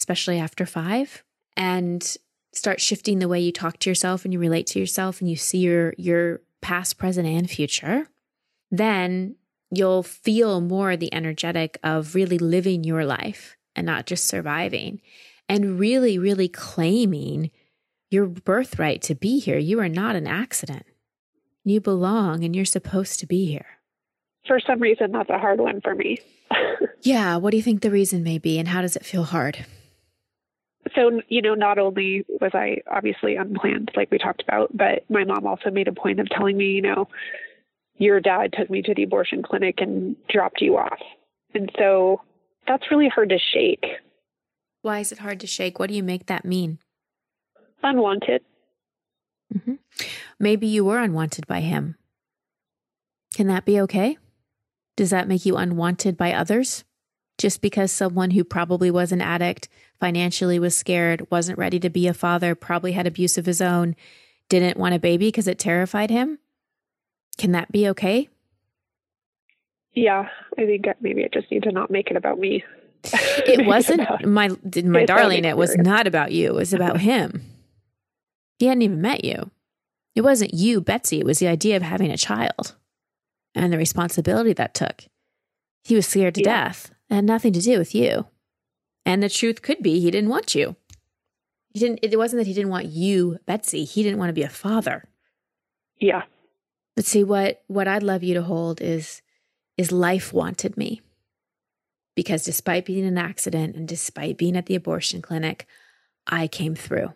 [0.00, 1.22] especially after five,
[1.56, 2.16] and
[2.52, 5.36] start shifting the way you talk to yourself and you relate to yourself and you
[5.36, 8.08] see your your past, present, and future,
[8.72, 9.36] then
[9.70, 15.00] you'll feel more the energetic of really living your life and not just surviving
[15.48, 17.52] and really, really claiming
[18.12, 19.58] your birthright to be here.
[19.58, 20.84] You are not an accident.
[21.64, 23.66] You belong and you're supposed to be here.
[24.46, 26.18] For some reason, that's a hard one for me.
[27.02, 27.36] yeah.
[27.36, 29.64] What do you think the reason may be, and how does it feel hard?
[30.96, 35.24] So, you know, not only was I obviously unplanned, like we talked about, but my
[35.24, 37.08] mom also made a point of telling me, you know,
[37.96, 40.98] your dad took me to the abortion clinic and dropped you off.
[41.54, 42.20] And so
[42.66, 43.84] that's really hard to shake.
[44.82, 45.78] Why is it hard to shake?
[45.78, 46.78] What do you make that mean?
[47.82, 48.42] Unwanted.
[49.54, 49.74] Mm-hmm.
[50.38, 51.96] Maybe you were unwanted by him.
[53.34, 54.18] Can that be okay?
[54.96, 56.84] Does that make you unwanted by others?
[57.38, 59.68] Just because someone who probably was an addict,
[59.98, 63.96] financially was scared, wasn't ready to be a father, probably had abuse of his own,
[64.48, 66.38] didn't want a baby because it terrified him?
[67.38, 68.28] Can that be okay?
[69.94, 72.64] Yeah, I think maybe I just need to not make it about me.
[73.04, 74.50] it wasn't my
[74.84, 75.44] my darling.
[75.44, 76.48] It was not about you.
[76.48, 77.42] It was about him.
[78.62, 79.50] He hadn't even met you.
[80.14, 81.18] It wasn't you, Betsy.
[81.18, 82.76] It was the idea of having a child
[83.56, 85.02] and the responsibility that took.
[85.82, 86.68] He was scared to yeah.
[86.68, 86.92] death.
[87.10, 88.26] It had nothing to do with you.
[89.04, 90.76] And the truth could be he didn't want you.
[91.70, 93.82] He didn't it wasn't that he didn't want you, Betsy.
[93.82, 95.08] He didn't want to be a father.
[95.98, 96.22] Yeah.
[96.94, 99.22] But see what what I'd love you to hold is
[99.76, 101.02] is life wanted me.
[102.14, 105.66] Because despite being an accident and despite being at the abortion clinic,
[106.28, 107.12] I came through.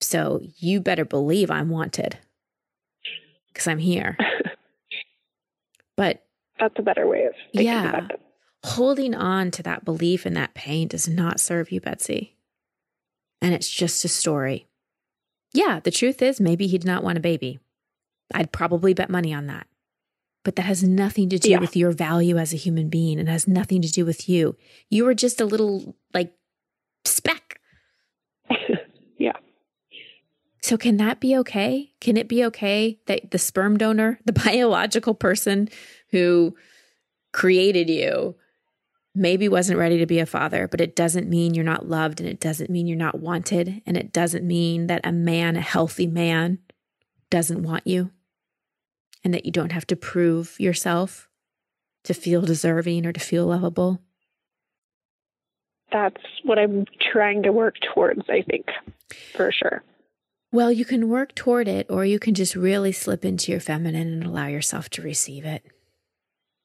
[0.00, 2.18] So you better believe I'm wanted
[3.48, 4.16] because I'm here.
[5.96, 6.24] but
[6.58, 8.08] that's a better way of yeah.
[8.64, 12.36] Holding on to that belief and that pain does not serve you, Betsy.
[13.40, 14.66] And it's just a story.
[15.52, 17.60] Yeah, the truth is, maybe he did not want a baby.
[18.34, 19.66] I'd probably bet money on that.
[20.42, 21.58] But that has nothing to do yeah.
[21.58, 23.18] with your value as a human being.
[23.18, 24.56] and has nothing to do with you.
[24.90, 26.32] You were just a little like
[27.04, 27.60] speck
[30.66, 31.92] so, can that be okay?
[32.00, 35.68] Can it be okay that the sperm donor, the biological person
[36.10, 36.56] who
[37.32, 38.34] created you,
[39.14, 42.28] maybe wasn't ready to be a father, but it doesn't mean you're not loved and
[42.28, 43.80] it doesn't mean you're not wanted.
[43.86, 46.58] And it doesn't mean that a man, a healthy man,
[47.30, 48.10] doesn't want you
[49.22, 51.28] and that you don't have to prove yourself
[52.02, 54.00] to feel deserving or to feel lovable.
[55.92, 58.66] That's what I'm trying to work towards, I think,
[59.36, 59.84] for sure.
[60.56, 64.10] Well, you can work toward it, or you can just really slip into your feminine
[64.10, 65.62] and allow yourself to receive it.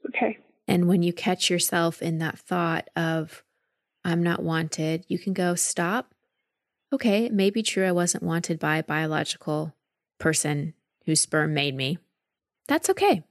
[0.08, 0.38] Okay.
[0.65, 3.43] And when you catch yourself in that thought of,
[4.06, 6.15] I'm not wanted, you can go, stop.
[6.93, 9.75] Okay, it may be true I wasn't wanted by a biological
[10.21, 10.73] person
[11.06, 11.97] whose sperm made me.
[12.69, 13.25] That's okay.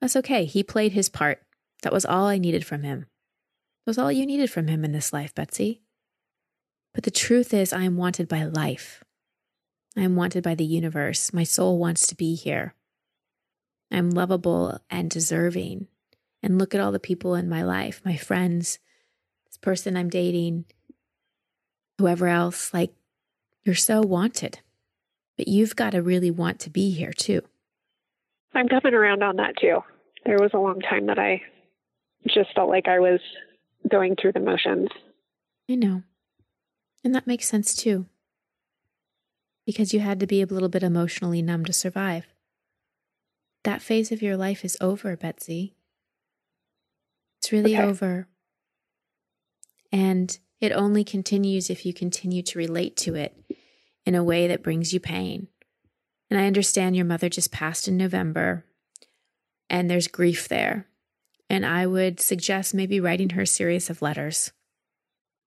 [0.00, 0.46] That's okay.
[0.46, 1.42] He played his part.
[1.84, 3.06] That was all I needed from him.
[3.84, 5.80] That was all you needed from him in this life, Betsy.
[6.92, 9.04] But the truth is, I am wanted by life.
[9.96, 11.32] I am wanted by the universe.
[11.32, 12.74] My soul wants to be here.
[13.90, 15.88] I'm lovable and deserving
[16.42, 18.78] and look at all the people in my life, my friends,
[19.46, 20.64] this person I'm dating,
[21.98, 22.72] whoever else.
[22.72, 22.92] Like,
[23.64, 24.60] you're so wanted,
[25.36, 27.42] but you've got to really want to be here too.
[28.54, 29.80] I'm coming around on that too.
[30.24, 31.42] There was a long time that I
[32.28, 33.20] just felt like I was
[33.88, 34.88] going through the motions.
[35.68, 36.02] I know.
[37.04, 38.06] And that makes sense too.
[39.66, 42.26] Because you had to be a little bit emotionally numb to survive.
[43.64, 45.76] That phase of your life is over, Betsy.
[47.38, 47.84] It's really okay.
[47.84, 48.28] over.
[49.92, 53.36] And it only continues if you continue to relate to it
[54.04, 55.48] in a way that brings you pain.
[56.30, 58.64] And I understand your mother just passed in November
[59.68, 60.86] and there's grief there.
[61.50, 64.52] And I would suggest maybe writing her a series of letters,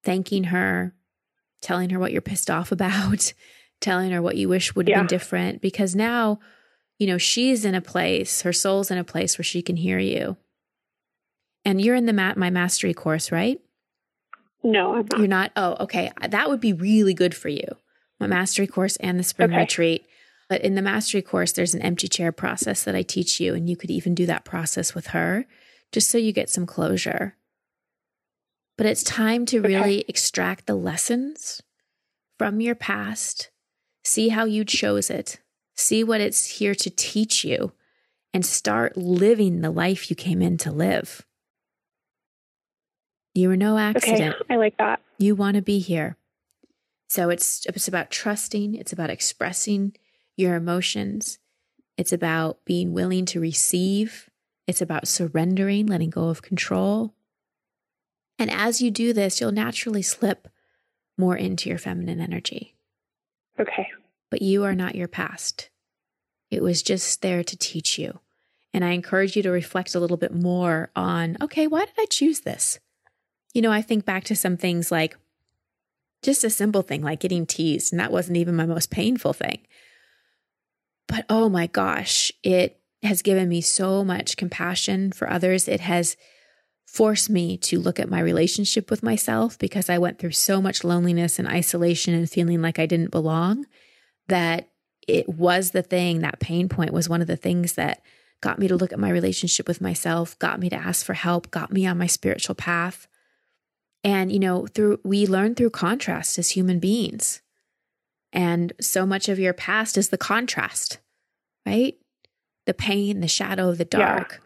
[0.03, 0.93] thanking her,
[1.61, 3.33] telling her what you're pissed off about,
[3.81, 5.01] telling her what you wish would have yeah.
[5.01, 5.61] been different.
[5.61, 6.39] Because now,
[6.99, 9.99] you know, she's in a place, her soul's in a place where she can hear
[9.99, 10.37] you.
[11.63, 13.59] And you're in the ma- my mastery course, right?
[14.63, 15.19] No, I'm not.
[15.19, 15.51] You're not.
[15.55, 16.11] Oh, okay.
[16.27, 17.67] That would be really good for you.
[18.19, 19.59] My mastery course and the spring okay.
[19.59, 20.07] retreat.
[20.47, 23.69] But in the mastery course, there's an empty chair process that I teach you, and
[23.69, 25.45] you could even do that process with her
[25.91, 27.35] just so you get some closure.
[28.77, 29.67] But it's time to okay.
[29.67, 31.61] really extract the lessons
[32.37, 33.49] from your past,
[34.05, 35.39] see how you chose it,
[35.73, 37.73] see what it's here to teach you,
[38.33, 41.25] and start living the life you came in to live.
[43.33, 44.35] You were no accident.
[44.41, 45.01] Okay, I like that.
[45.17, 46.17] You want to be here.
[47.09, 49.95] So it's it's about trusting, it's about expressing
[50.37, 51.39] your emotions.
[51.97, 54.29] It's about being willing to receive.
[54.67, 57.13] It's about surrendering, letting go of control.
[58.37, 60.49] And as you do this, you'll naturally slip
[61.17, 62.74] more into your feminine energy.
[63.59, 63.87] Okay.
[64.29, 65.69] But you are not your past.
[66.51, 68.19] It was just there to teach you.
[68.73, 72.05] And I encourage you to reflect a little bit more on okay, why did I
[72.09, 72.79] choose this?
[73.53, 75.15] You know, I think back to some things like
[76.21, 79.59] just a simple thing like getting teased, and that wasn't even my most painful thing.
[81.07, 85.67] But oh my gosh, it has given me so much compassion for others.
[85.67, 86.17] It has
[86.95, 90.85] forced me to look at my relationship with myself because I went through so much
[90.85, 93.65] loneliness and isolation and feeling like I didn't belong
[94.29, 94.69] that
[95.05, 98.01] it was the thing, that pain point was one of the things that
[98.39, 101.51] got me to look at my relationship with myself, got me to ask for help,
[101.51, 103.07] got me on my spiritual path.
[104.03, 107.41] And, you know, through we learn through contrast as human beings.
[108.31, 110.99] And so much of your past is the contrast,
[111.65, 111.95] right?
[112.65, 114.31] The pain, the shadow, the dark.
[114.31, 114.44] Yeah.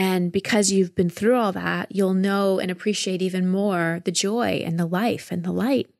[0.00, 4.62] And because you've been through all that, you'll know and appreciate even more the joy
[4.64, 5.90] and the life and the light.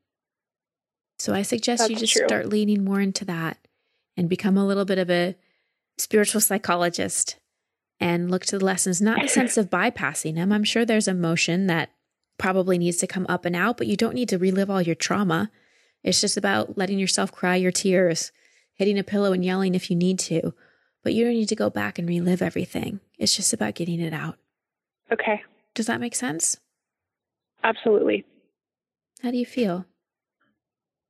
[1.19, 2.27] So I suggest That's you just true.
[2.27, 3.59] start leaning more into that
[4.17, 5.37] and become a little bit of a
[5.99, 7.37] spiritual psychologist
[8.01, 10.51] and look to the lessons, not in the sense of bypassing them.
[10.51, 11.91] I'm sure there's emotion that
[12.39, 14.95] probably needs to come up and out, but you don't need to relive all your
[14.95, 15.51] trauma.
[16.03, 18.33] It's just about letting yourself cry your tears,
[18.77, 20.55] hitting a pillow and yelling if you need to,
[21.03, 23.01] but you don't need to go back and relive everything.
[23.19, 24.37] It's just about getting it out.
[25.13, 25.43] Okay.
[25.75, 26.59] Does that make sense?
[27.63, 28.25] Absolutely.
[29.23, 29.87] How do you feel?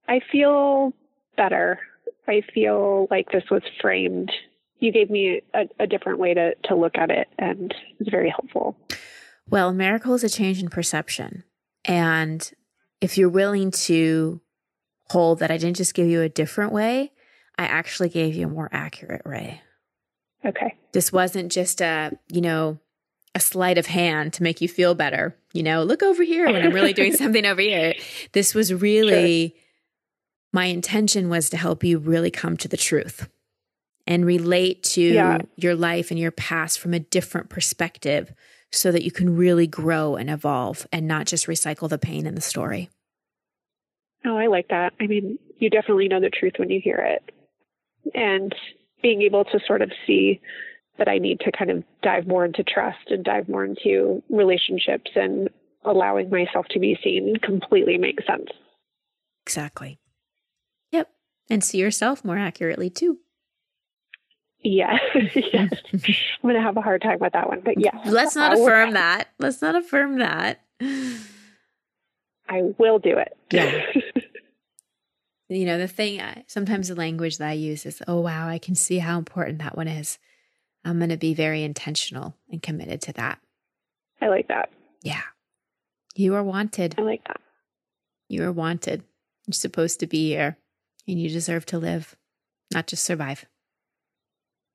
[0.09, 0.93] I feel
[1.37, 1.79] better.
[2.27, 4.31] I feel like this was framed.
[4.79, 8.31] You gave me a, a different way to, to look at it, and it's very
[8.31, 8.77] helpful.
[9.49, 11.45] Well, miracle is a change in perception.
[11.85, 12.51] And
[13.01, 14.41] if you're willing to
[15.11, 17.13] hold that I didn't just give you a different way,
[17.59, 19.61] I actually gave you a more accurate way.
[20.45, 20.75] Okay.
[20.93, 22.79] This wasn't just a, you know,
[23.35, 25.37] a sleight of hand to make you feel better.
[25.53, 27.95] You know, look over here when I'm really doing something over here.
[28.33, 29.59] This was really sure.
[30.53, 33.29] my intention was to help you really come to the truth
[34.07, 35.39] and relate to yeah.
[35.57, 38.33] your life and your past from a different perspective
[38.73, 42.35] so that you can really grow and evolve and not just recycle the pain in
[42.35, 42.89] the story.
[44.25, 44.93] Oh, I like that.
[45.01, 47.33] I mean, you definitely know the truth when you hear it.
[48.15, 48.55] And
[49.03, 50.41] being able to sort of see
[50.99, 55.11] that I need to kind of dive more into trust and dive more into relationships
[55.15, 55.49] and
[55.85, 58.49] allowing myself to be seen completely makes sense.
[59.47, 59.99] Exactly.
[60.93, 61.09] Yep.
[61.49, 63.19] And see yourself more accurately too.
[64.63, 64.99] Yeah.
[65.35, 65.73] yes.
[65.93, 66.01] I'm
[66.43, 67.99] going to have a hard time with that one, but yeah.
[68.05, 69.29] Let's not I'll affirm that.
[69.39, 70.61] Let's not affirm that.
[72.49, 73.37] I will do it.
[73.51, 73.81] Yeah.
[75.57, 78.75] You know, the thing, sometimes the language that I use is, oh, wow, I can
[78.75, 80.19] see how important that one is.
[80.85, 83.39] I'm going to be very intentional and committed to that.
[84.23, 84.71] I like that.
[85.03, 85.23] Yeah.
[86.15, 86.95] You are wanted.
[86.99, 87.41] I like that.
[88.29, 89.03] You are wanted.
[89.47, 90.57] You're supposed to be here
[91.09, 92.17] and you deserve to live,
[92.73, 93.47] not just survive.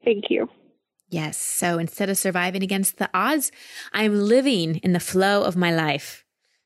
[0.04, 0.50] Thank you.
[1.10, 1.38] Yes.
[1.38, 3.52] So instead of surviving against the odds,
[3.94, 6.26] I am living in the flow of my life.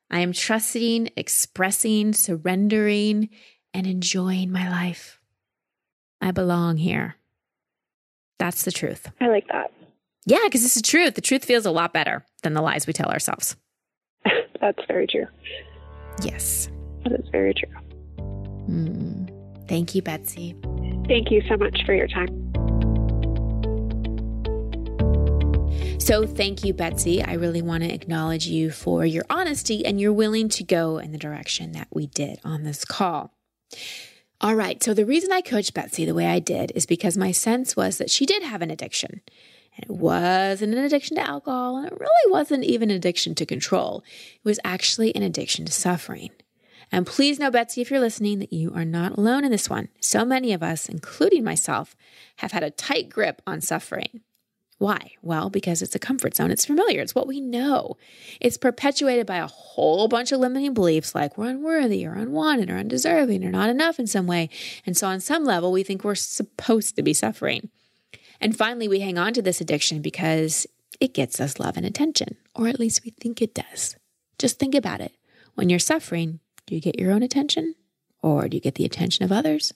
[0.09, 3.29] I am trusting, expressing, surrendering,
[3.73, 5.19] and enjoying my life.
[6.21, 7.15] I belong here.
[8.37, 9.07] That's the truth.
[9.19, 9.71] I like that.
[10.25, 11.15] Yeah, because it's the truth.
[11.15, 13.55] The truth feels a lot better than the lies we tell ourselves.
[14.61, 15.25] That's very true.
[16.21, 16.69] Yes.
[17.03, 17.73] That is very true.
[18.67, 19.67] Mm.
[19.67, 20.55] Thank you, Betsy.
[21.07, 22.27] Thank you so much for your time.
[25.99, 27.23] So, thank you, Betsy.
[27.23, 31.11] I really want to acknowledge you for your honesty and you're willing to go in
[31.11, 33.31] the direction that we did on this call.
[34.41, 34.81] All right.
[34.81, 37.97] So the reason I coached Betsy the way I did is because my sense was
[37.97, 39.21] that she did have an addiction.
[39.75, 43.45] And it wasn't an addiction to alcohol, and it really wasn't even an addiction to
[43.45, 44.03] control.
[44.35, 46.31] It was actually an addiction to suffering.
[46.91, 49.89] And please know, Betsy, if you're listening, that you are not alone in this one.
[50.01, 51.95] So many of us, including myself,
[52.37, 54.21] have had a tight grip on suffering.
[54.79, 55.11] Why?
[55.21, 56.51] Well, because it's a comfort zone.
[56.51, 57.01] It's familiar.
[57.01, 57.97] It's what we know.
[58.39, 62.77] It's perpetuated by a whole bunch of limiting beliefs like we're unworthy or unwanted or
[62.77, 64.49] undeserving or not enough in some way.
[64.85, 67.69] And so, on some level, we think we're supposed to be suffering.
[68.39, 70.65] And finally, we hang on to this addiction because
[71.01, 73.97] it gets us love and attention, or at least we think it does.
[74.37, 75.13] Just think about it.
[75.55, 77.75] When you're suffering, do you get your own attention
[78.21, 79.73] or do you get the attention of others?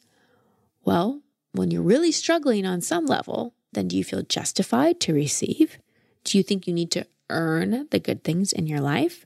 [0.86, 5.78] Well, when you're really struggling on some level, then do you feel justified to receive?
[6.24, 9.26] Do you think you need to earn the good things in your life?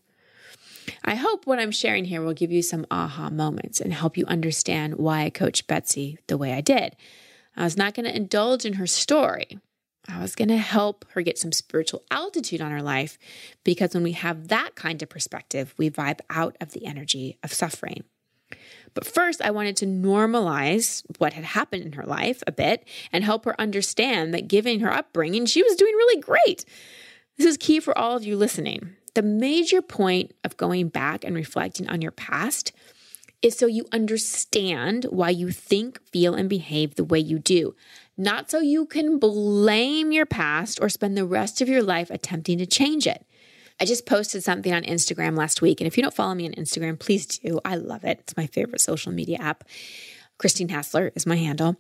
[1.03, 4.25] I hope what I'm sharing here will give you some aha moments and help you
[4.25, 6.95] understand why I coached Betsy the way I did.
[7.55, 9.59] I was not going to indulge in her story.
[10.07, 13.17] I was going to help her get some spiritual altitude on her life
[13.63, 17.53] because when we have that kind of perspective, we vibe out of the energy of
[17.53, 18.05] suffering.
[18.97, 22.83] But first, I wanted to normalize what had happened in her life a bit
[23.13, 26.65] and help her understand that given her upbringing, she was doing really great.
[27.37, 28.95] This is key for all of you listening.
[29.13, 32.71] The major point of going back and reflecting on your past
[33.43, 37.75] is so you understand why you think, feel, and behave the way you do,
[38.17, 42.57] not so you can blame your past or spend the rest of your life attempting
[42.57, 43.26] to change it.
[43.79, 45.81] I just posted something on Instagram last week.
[45.81, 47.59] And if you don't follow me on Instagram, please do.
[47.63, 48.19] I love it.
[48.21, 49.63] It's my favorite social media app.
[50.37, 51.77] Christine Hassler is my handle.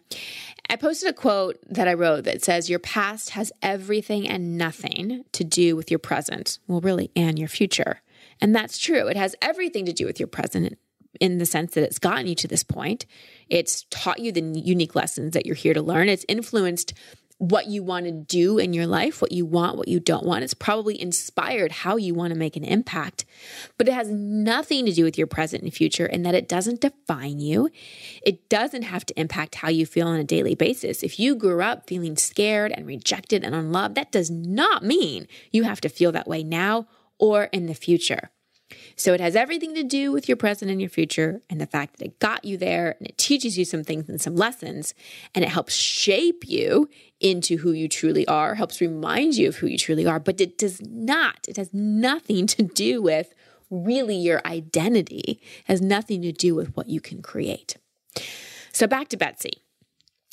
[0.69, 5.25] I posted a quote that I wrote that says, Your past has everything and nothing
[5.33, 6.57] to do with your present.
[6.67, 8.01] Well, really, and your future.
[8.41, 9.07] And that's true.
[9.07, 10.77] It has everything to do with your present
[11.19, 13.05] in the sense that it's gotten you to this point.
[13.47, 16.09] It's taught you the unique lessons that you're here to learn.
[16.09, 16.93] It's influenced
[17.39, 20.43] what you want to do in your life, what you want, what you don't want.
[20.43, 23.25] It's probably inspired how you want to make an impact,
[23.77, 26.81] but it has nothing to do with your present and future and that it doesn't
[26.81, 27.69] define you.
[28.23, 31.03] It doesn't have to impact how you feel on a daily basis.
[31.03, 35.63] If you grew up feeling scared and rejected and unloved, that does not mean you
[35.63, 36.87] have to feel that way now
[37.19, 38.31] or in the future.
[38.97, 41.97] So it has everything to do with your present and your future and the fact
[41.97, 44.95] that it got you there and it teaches you some things and some lessons
[45.35, 49.67] and it helps shape you into who you truly are, helps remind you of who
[49.67, 53.35] you truly are, but it does not, it has nothing to do with
[53.69, 57.77] really your identity, it has nothing to do with what you can create.
[58.71, 59.61] So back to Betsy.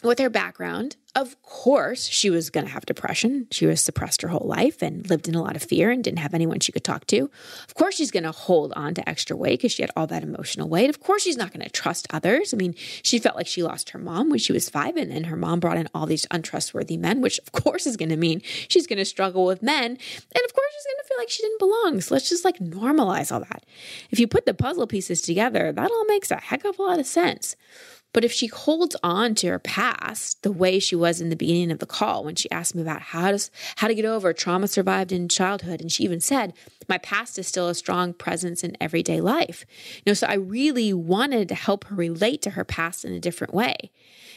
[0.05, 3.47] With her background, of course, she was going to have depression.
[3.51, 6.19] She was suppressed her whole life and lived in a lot of fear and didn't
[6.19, 7.31] have anyone she could talk to.
[7.67, 10.23] Of course, she's going to hold on to extra weight because she had all that
[10.23, 10.91] emotional weight.
[10.91, 12.53] Of course, she's not going to trust others.
[12.53, 15.25] I mean, she felt like she lost her mom when she was five, and then
[15.25, 18.43] her mom brought in all these untrustworthy men, which of course is going to mean
[18.69, 19.87] she's going to struggle with men.
[19.87, 19.97] And
[20.45, 22.03] of course, she's going to feel like she didn't belong.
[22.03, 23.65] So let's just like normalize all that.
[24.11, 26.99] If you put the puzzle pieces together, that all makes a heck of a lot
[26.99, 27.57] of sense.
[28.15, 31.73] But if she holds on to her past the way she was in the beginning
[31.73, 34.69] of the call when she asked me about how to how to get over trauma
[34.69, 36.55] survived in childhood and she even said
[36.89, 39.67] my past is still a strong presence in everyday life.
[39.97, 43.21] You know, so I really wanted to help her relate to her past in a
[43.21, 43.91] different way.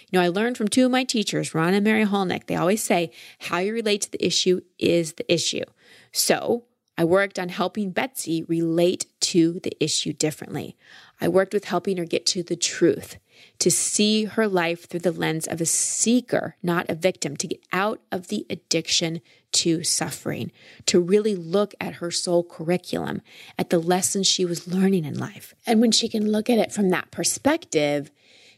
[0.10, 2.82] You know, I learned from two of my teachers, Ron and Mary Hulnick, they always
[2.82, 5.66] say how you relate to the issue is the issue.
[6.12, 6.64] So
[6.98, 10.76] I worked on helping Betsy relate to the issue differently.
[11.22, 13.18] I worked with helping her get to the truth
[13.60, 17.62] to see her life through the lens of a seeker, not a victim, to get
[17.72, 19.22] out of the addiction
[19.54, 20.52] to suffering,
[20.86, 23.22] to really look at her soul curriculum,
[23.58, 25.56] at the lessons she was learning in life.
[25.66, 28.12] And when she can look at it from that perspective,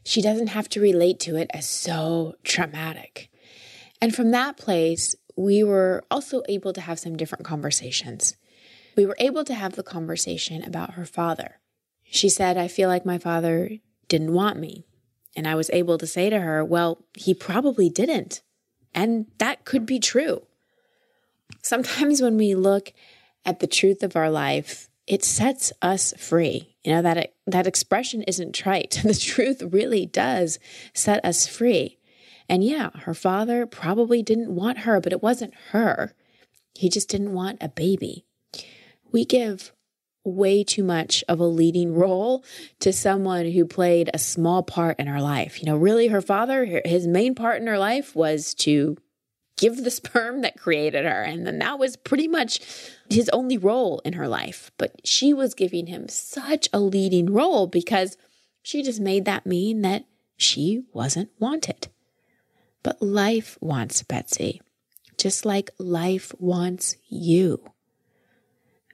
[0.03, 3.30] she doesn't have to relate to it as so traumatic.
[4.01, 8.36] And from that place, we were also able to have some different conversations.
[8.95, 11.59] We were able to have the conversation about her father.
[12.03, 13.69] She said, I feel like my father
[14.10, 14.86] didn't want me.
[15.36, 18.41] And I was able to say to her, well, he probably didn't.
[18.93, 20.41] And that could be true.
[21.62, 22.91] Sometimes when we look
[23.45, 26.76] at the truth of our life, it sets us free.
[26.84, 29.01] You know, that, that expression isn't trite.
[29.03, 30.60] The truth really does
[30.93, 31.97] set us free.
[32.47, 36.16] And yeah, her father probably didn't want her, but it wasn't her.
[36.74, 38.26] He just didn't want a baby.
[39.12, 39.72] We give
[40.30, 42.43] way too much of a leading role
[42.80, 45.59] to someone who played a small part in her life.
[45.59, 48.97] You know, really, her father, his main part in her life was to
[49.57, 51.23] give the sperm that created her.
[51.23, 52.59] And then that was pretty much
[53.09, 54.71] his only role in her life.
[54.77, 58.17] But she was giving him such a leading role because
[58.61, 60.05] she just made that mean that
[60.38, 61.88] she wasn't wanted.
[62.84, 64.61] But life wants Betsy,
[65.17, 67.71] just like life wants you.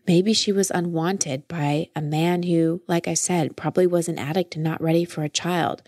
[0.08, 4.56] Maybe she was unwanted by a man who, like I said, probably was an addict
[4.56, 5.82] and not ready for a child,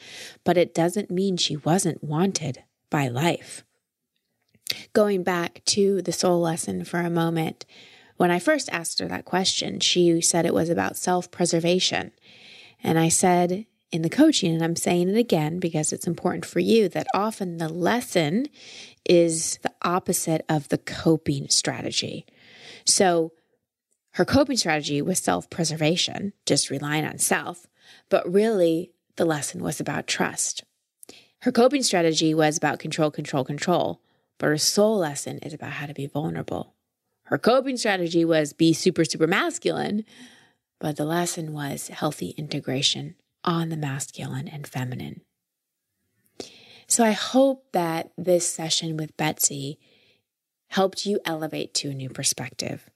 [0.43, 3.63] but it doesn't mean she wasn't wanted by life.
[4.93, 7.65] Going back to the soul lesson for a moment,
[8.18, 12.11] when I first asked her that question, she said it was about self preservation.
[12.84, 16.59] And I said in the coaching, and I'm saying it again because it's important for
[16.59, 18.47] you, that often the lesson
[19.05, 22.26] is the opposite of the coping strategy.
[22.86, 23.32] So
[24.18, 27.68] her coping strategy was self preservation, just relying on self,
[28.09, 30.63] but really the lesson was about trust.
[31.41, 34.01] Her coping strategy was about control, control, control,
[34.39, 36.74] but her soul lesson is about how to be vulnerable.
[37.26, 40.03] Her coping strategy was be super, super masculine,
[40.80, 43.13] but the lesson was healthy integration
[43.43, 45.22] on the masculine and feminine.
[46.88, 49.78] So I hope that this session with Betsy
[50.70, 52.89] helped you elevate to a new perspective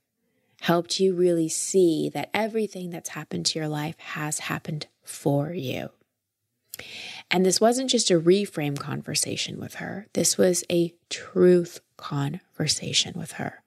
[0.62, 5.90] helped you really see that everything that's happened to your life has happened for you.
[7.32, 13.34] And this wasn't just a reframe conversation with her, this was a truth conversation with
[13.34, 13.64] her.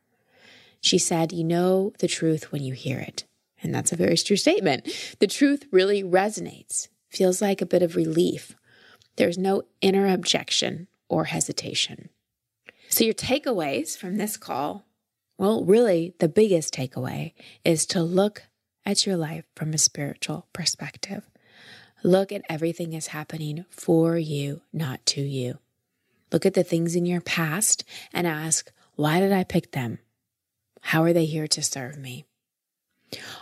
[0.80, 3.24] She said, You know the truth when you hear it.
[3.60, 4.86] And that's a very true statement.
[5.18, 8.54] The truth really resonates, feels like a bit of relief.
[9.16, 12.10] There's no inner objection or hesitation.
[12.88, 14.84] So, your takeaways from this call
[15.38, 17.32] well, really, the biggest takeaway
[17.64, 18.44] is to look
[18.86, 21.28] at your life from a spiritual perspective.
[22.02, 25.58] Look at everything is happening for you, not to you.
[26.30, 29.98] Look at the things in your past and ask, why did I pick them?
[30.80, 32.26] How are they here to serve me?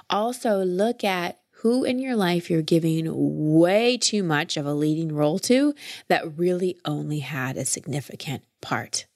[0.09, 5.15] Also, look at who in your life you're giving way too much of a leading
[5.15, 5.75] role to
[6.09, 9.07] that really only had a significant part.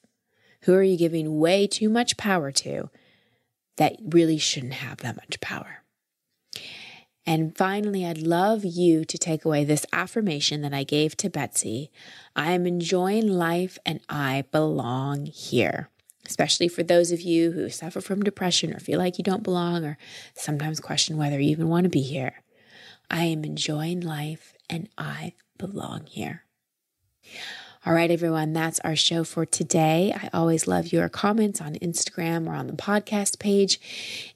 [0.67, 2.91] Who are you giving way too much power to
[3.77, 5.85] that really shouldn't have that much power?
[7.25, 11.93] And finally, I'd love you to take away this affirmation that I gave to Betsy
[12.35, 15.89] I am enjoying life and I belong here.
[16.27, 19.85] Especially for those of you who suffer from depression or feel like you don't belong
[19.85, 19.97] or
[20.35, 22.43] sometimes question whether you even want to be here.
[23.09, 26.43] I am enjoying life and I belong here.
[27.87, 30.13] All right, everyone, that's our show for today.
[30.13, 33.79] I always love your comments on Instagram or on the podcast page.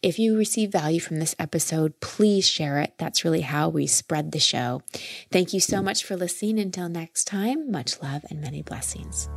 [0.02, 2.92] If you receive value from this episode, please share it.
[2.96, 4.82] That's really how we spread the show.
[5.32, 6.60] Thank you so much for listening.
[6.60, 9.28] Until next time, much love and many blessings.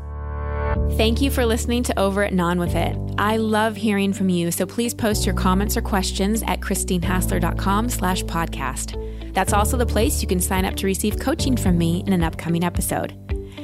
[0.92, 2.96] Thank you for listening to Over It Non With It.
[3.18, 8.24] I love hearing from you, so please post your comments or questions at christinehassler.com slash
[8.26, 9.34] podcast.
[9.34, 12.24] That's also the place you can sign up to receive coaching from me in an
[12.24, 13.23] upcoming episode.